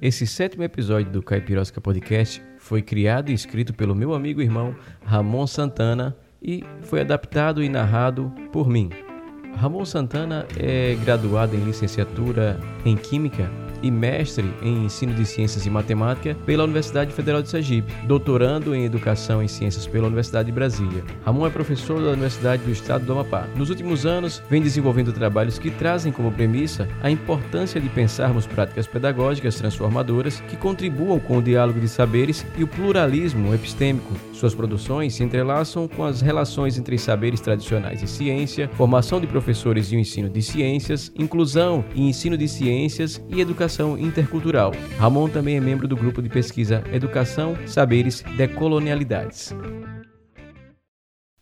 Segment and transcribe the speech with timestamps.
[0.00, 4.76] Esse sétimo episódio do Caipirosca Podcast foi criado e escrito pelo meu amigo e irmão
[5.02, 8.90] Ramon Santana e foi adaptado e narrado por mim.
[9.56, 13.50] Ramon Santana é graduado em licenciatura em Química
[13.82, 18.84] e mestre em ensino de ciências e matemática pela Universidade Federal de Sergipe, doutorando em
[18.84, 21.04] educação em ciências pela Universidade de Brasília.
[21.24, 23.46] Ramon é professor da Universidade do Estado do Amapá.
[23.56, 28.86] Nos últimos anos, vem desenvolvendo trabalhos que trazem como premissa a importância de pensarmos práticas
[28.86, 34.12] pedagógicas transformadoras que contribuam com o diálogo de saberes e o pluralismo epistêmico.
[34.32, 39.92] Suas produções se entrelaçam com as relações entre saberes tradicionais e ciência, formação de professores
[39.92, 44.70] e o ensino de ciências, inclusão e ensino de ciências e educação Educação Intercultural.
[44.96, 49.52] Ramon também é membro do grupo de pesquisa Educação, Saberes, Decolonialidades.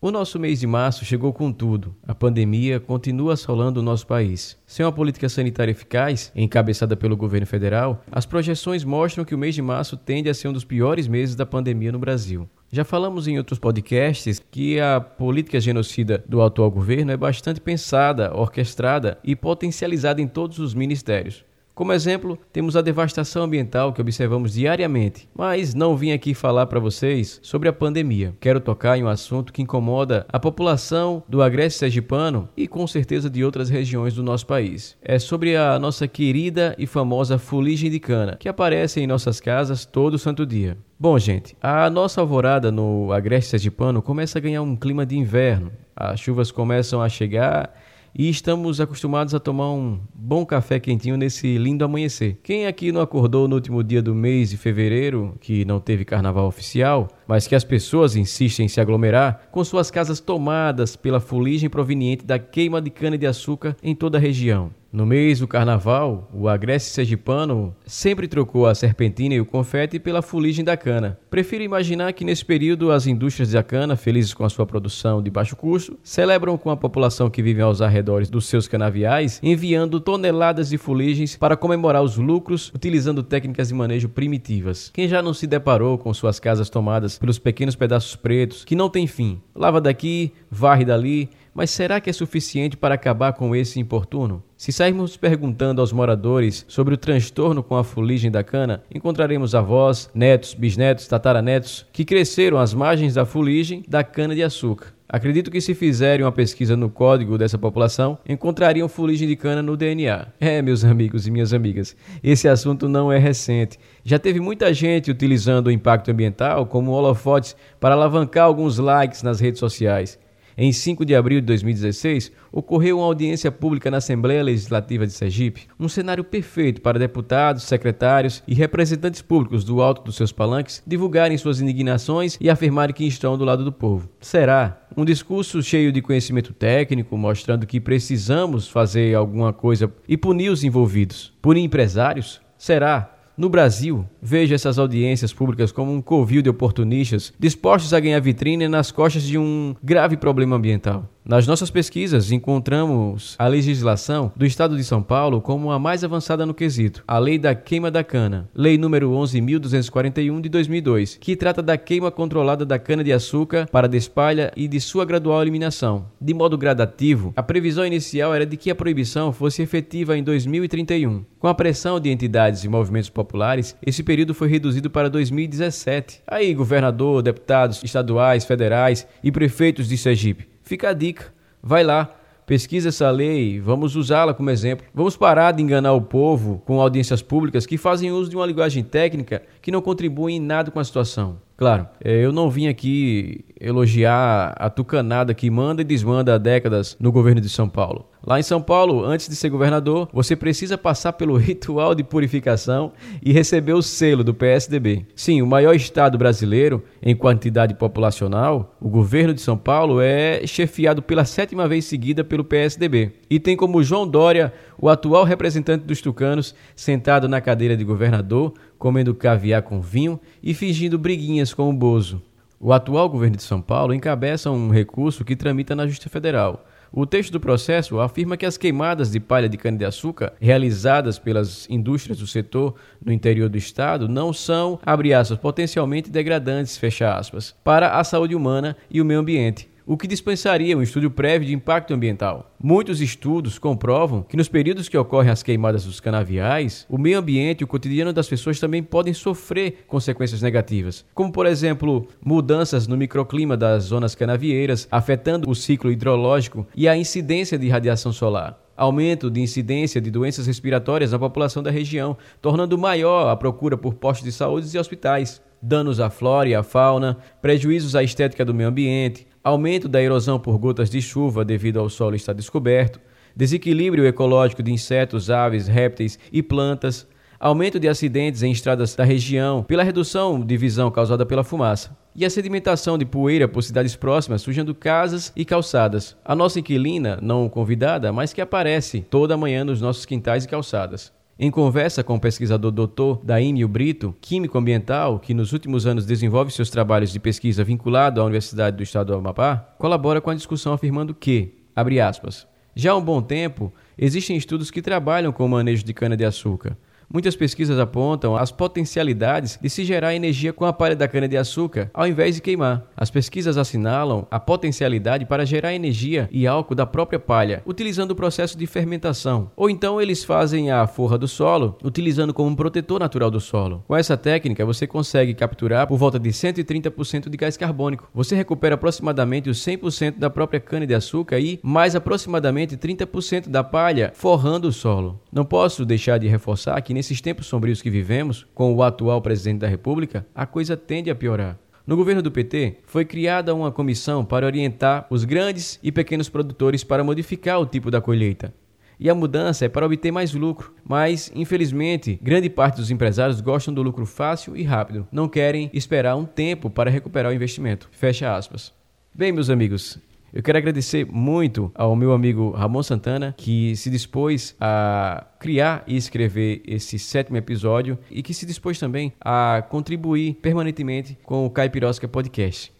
[0.00, 1.96] O nosso mês de março chegou com tudo.
[2.06, 4.56] A pandemia continua assolando o nosso país.
[4.64, 9.56] Sem uma política sanitária eficaz, encabeçada pelo governo federal, as projeções mostram que o mês
[9.56, 12.48] de março tende a ser um dos piores meses da pandemia no Brasil.
[12.70, 18.32] Já falamos em outros podcasts que a política genocida do atual governo é bastante pensada,
[18.32, 21.44] orquestrada e potencializada em todos os ministérios.
[21.74, 26.78] Como exemplo, temos a devastação ambiental que observamos diariamente, mas não vim aqui falar para
[26.78, 28.34] vocês sobre a pandemia.
[28.38, 33.30] Quero tocar em um assunto que incomoda a população do Agreste Sergipano e com certeza
[33.30, 34.98] de outras regiões do nosso país.
[35.00, 39.86] É sobre a nossa querida e famosa fuligem de cana, que aparece em nossas casas
[39.86, 40.76] todo santo dia.
[41.00, 45.72] Bom, gente, a nossa alvorada no Agreste Sergipano começa a ganhar um clima de inverno.
[45.96, 47.74] As chuvas começam a chegar
[48.14, 52.38] e estamos acostumados a tomar um bom café quentinho nesse lindo amanhecer.
[52.42, 56.46] Quem aqui não acordou no último dia do mês de fevereiro, que não teve carnaval
[56.46, 61.70] oficial, mas que as pessoas insistem em se aglomerar, com suas casas tomadas pela fuligem
[61.70, 64.70] proveniente da queima de cana-de-açúcar em toda a região?
[64.92, 70.20] No mês do carnaval, o agreste sergipano sempre trocou a serpentina e o confete pela
[70.20, 71.18] fuligem da cana.
[71.30, 75.30] Prefiro imaginar que nesse período as indústrias da cana, felizes com a sua produção de
[75.30, 80.68] baixo custo, celebram com a população que vive aos arredores dos seus canaviais, enviando toneladas
[80.68, 84.90] de fuligens para comemorar os lucros utilizando técnicas de manejo primitivas.
[84.92, 88.90] Quem já não se deparou com suas casas tomadas pelos pequenos pedaços pretos que não
[88.90, 89.40] têm fim?
[89.54, 94.42] Lava daqui, varre dali, mas será que é suficiente para acabar com esse importuno?
[94.56, 100.10] Se sairmos perguntando aos moradores sobre o transtorno com a fuligem da cana, encontraremos avós,
[100.14, 104.94] netos, bisnetos, tataranetos que cresceram às margens da fuligem da cana-de-açúcar.
[105.12, 109.76] Acredito que se fizerem uma pesquisa no código dessa população, encontrariam fuligem de cana no
[109.76, 110.28] DNA.
[110.40, 113.78] É, meus amigos e minhas amigas, esse assunto não é recente.
[114.02, 119.38] Já teve muita gente utilizando o impacto ambiental como holofotes para alavancar alguns likes nas
[119.38, 120.18] redes sociais.
[120.56, 125.66] Em 5 de abril de 2016, ocorreu uma audiência pública na Assembleia Legislativa de Sergipe,
[125.80, 131.38] um cenário perfeito para deputados, secretários e representantes públicos do alto dos seus palanques divulgarem
[131.38, 134.08] suas indignações e afirmarem que estão do lado do povo.
[134.20, 134.78] Será?
[134.96, 140.62] Um discurso cheio de conhecimento técnico, mostrando que precisamos fazer alguma coisa e punir os
[140.62, 141.32] envolvidos.
[141.40, 142.40] Punir empresários?
[142.58, 143.21] Será?
[143.36, 148.68] No Brasil, vejo essas audiências públicas como um covil de oportunistas dispostos a ganhar vitrine
[148.68, 151.08] nas costas de um grave problema ambiental.
[151.24, 156.44] Nas nossas pesquisas, encontramos a legislação do Estado de São Paulo como a mais avançada
[156.44, 161.62] no quesito, a Lei da Queima da Cana, Lei número 11.241 de 2002, que trata
[161.62, 166.06] da queima controlada da cana-de-açúcar para despalha e de sua gradual eliminação.
[166.20, 171.24] De modo gradativo, a previsão inicial era de que a proibição fosse efetiva em 2031.
[171.38, 176.22] Com a pressão de entidades e movimentos populares, esse período foi reduzido para 2017.
[176.26, 181.32] Aí, governador, deputados estaduais, federais e prefeitos de Sergipe, Fica a dica.
[181.62, 182.14] Vai lá,
[182.46, 184.86] pesquisa essa lei, vamos usá-la como exemplo.
[184.94, 188.82] Vamos parar de enganar o povo com audiências públicas que fazem uso de uma linguagem
[188.82, 191.38] técnica que não contribui em nada com a situação.
[191.62, 196.96] Claro, é, eu não vim aqui elogiar a tucanada que manda e desmanda há décadas
[196.98, 198.04] no governo de São Paulo.
[198.24, 202.92] Lá em São Paulo, antes de ser governador, você precisa passar pelo ritual de purificação
[203.22, 205.06] e receber o selo do PSDB.
[205.14, 211.00] Sim, o maior estado brasileiro em quantidade populacional, o governo de São Paulo é chefiado
[211.00, 213.12] pela sétima vez seguida pelo PSDB.
[213.30, 214.52] E tem como João Dória,
[214.82, 220.52] o atual representante dos tucanos, sentado na cadeira de governador, comendo caviar com vinho e
[220.52, 222.20] fingindo briguinhas com o Bozo.
[222.58, 226.66] O atual governo de São Paulo encabeça um recurso que tramita na Justiça Federal.
[226.92, 232.18] O texto do processo afirma que as queimadas de palha de cana-de-açúcar realizadas pelas indústrias
[232.18, 232.74] do setor
[233.04, 238.34] no interior do estado não são, abre aspas, potencialmente degradantes, fecha aspas, para a saúde
[238.34, 239.71] humana e o meio ambiente.
[239.86, 242.54] O que dispensaria um estudo prévio de impacto ambiental.
[242.62, 247.60] Muitos estudos comprovam que nos períodos que ocorrem as queimadas dos canaviais, o meio ambiente
[247.60, 252.96] e o cotidiano das pessoas também podem sofrer consequências negativas, como por exemplo, mudanças no
[252.96, 259.30] microclima das zonas canavieiras, afetando o ciclo hidrológico e a incidência de radiação solar aumento
[259.30, 264.24] de incidência de doenças respiratórias na população da região, tornando maior a procura por postos
[264.24, 268.68] de saúde e hospitais, danos à flora e à fauna, prejuízos à estética do meio
[268.68, 273.00] ambiente, aumento da erosão por gotas de chuva devido ao solo estar descoberto,
[273.34, 277.06] desequilíbrio ecológico de insetos, aves, répteis e plantas,
[277.40, 282.24] aumento de acidentes em estradas da região pela redução de visão causada pela fumaça e
[282.24, 286.16] a sedimentação de poeira por cidades próximas, sujando casas e calçadas.
[286.24, 291.12] A nossa inquilina, não convidada, mas que aparece toda manhã nos nossos quintais e calçadas.
[291.44, 296.52] Em conversa com o pesquisador doutor Daímio Brito, químico ambiental, que nos últimos anos desenvolve
[296.52, 300.72] seus trabalhos de pesquisa vinculado à Universidade do Estado do Amapá, colabora com a discussão
[300.72, 302.46] afirmando que, abre aspas,
[302.76, 306.76] já há um bom tempo, existem estudos que trabalham com o manejo de cana-de-açúcar,
[307.12, 312.06] Muitas pesquisas apontam as potencialidades de se gerar energia com a palha da cana-de-açúcar, ao
[312.06, 312.84] invés de queimar.
[312.96, 318.16] As pesquisas assinalam a potencialidade para gerar energia e álcool da própria palha, utilizando o
[318.16, 319.50] processo de fermentação.
[319.54, 323.84] Ou então eles fazem a forra do solo, utilizando como um protetor natural do solo.
[323.86, 328.08] Com essa técnica, você consegue capturar por volta de 130% de gás carbônico.
[328.14, 334.68] Você recupera aproximadamente os 100% da própria cana-de-açúcar e mais aproximadamente 30% da palha forrando
[334.68, 335.20] o solo.
[335.30, 339.58] Não posso deixar de reforçar que nesses tempos sombrios que vivemos, com o atual presidente
[339.58, 341.58] da República, a coisa tende a piorar.
[341.84, 346.84] No governo do PT, foi criada uma comissão para orientar os grandes e pequenos produtores
[346.84, 348.54] para modificar o tipo da colheita.
[349.00, 353.74] E a mudança é para obter mais lucro, mas, infelizmente, grande parte dos empresários gostam
[353.74, 357.88] do lucro fácil e rápido, não querem esperar um tempo para recuperar o investimento.
[357.90, 358.72] Fecha aspas.
[359.12, 359.98] Bem, meus amigos,
[360.32, 365.96] eu quero agradecer muito ao meu amigo Ramon Santana, que se dispôs a criar e
[365.96, 372.08] escrever esse sétimo episódio e que se dispôs também a contribuir permanentemente com o Caipirosca
[372.08, 372.72] Podcast.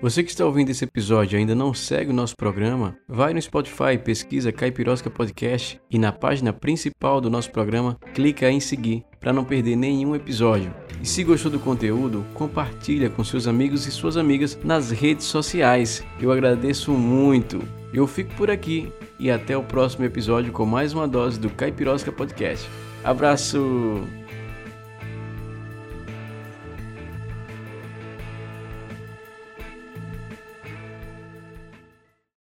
[0.00, 3.42] Você que está ouvindo esse episódio e ainda não segue o nosso programa, vai no
[3.42, 9.32] Spotify, pesquisa Caipirosca Podcast e na página principal do nosso programa, clica em seguir para
[9.32, 10.72] não perder nenhum episódio.
[11.02, 16.04] E se gostou do conteúdo, compartilha com seus amigos e suas amigas nas redes sociais.
[16.20, 17.62] Eu agradeço muito.
[17.92, 22.12] Eu fico por aqui e até o próximo episódio com mais uma dose do Caipirosca
[22.12, 22.68] Podcast.
[23.02, 24.27] Abraço!